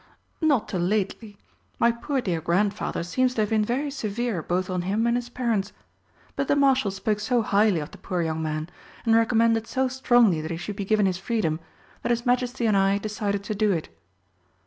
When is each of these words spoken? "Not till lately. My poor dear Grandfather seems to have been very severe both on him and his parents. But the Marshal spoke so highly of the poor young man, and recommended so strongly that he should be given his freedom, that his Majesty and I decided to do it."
"Not 0.41 0.67
till 0.67 0.79
lately. 0.79 1.37
My 1.77 1.91
poor 1.91 2.21
dear 2.21 2.41
Grandfather 2.41 3.03
seems 3.03 3.35
to 3.35 3.41
have 3.41 3.51
been 3.51 3.63
very 3.63 3.91
severe 3.91 4.41
both 4.41 4.67
on 4.67 4.81
him 4.81 5.05
and 5.05 5.15
his 5.15 5.29
parents. 5.29 5.73
But 6.35 6.47
the 6.47 6.55
Marshal 6.55 6.89
spoke 6.89 7.19
so 7.19 7.43
highly 7.43 7.79
of 7.79 7.91
the 7.91 7.99
poor 7.99 8.23
young 8.23 8.41
man, 8.41 8.67
and 9.05 9.13
recommended 9.13 9.67
so 9.67 9.87
strongly 9.87 10.41
that 10.41 10.49
he 10.49 10.57
should 10.57 10.75
be 10.75 10.85
given 10.85 11.05
his 11.05 11.19
freedom, 11.19 11.59
that 12.01 12.09
his 12.09 12.25
Majesty 12.25 12.65
and 12.65 12.75
I 12.75 12.97
decided 12.97 13.43
to 13.43 13.53
do 13.53 13.71
it." 13.71 13.89